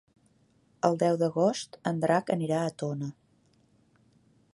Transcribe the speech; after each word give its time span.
El 0.87 0.95
deu 1.03 1.19
d'agost 1.23 1.77
en 1.91 2.01
Drac 2.05 2.31
anirà 2.37 2.63
a 2.69 2.73
Tona. 2.85 3.11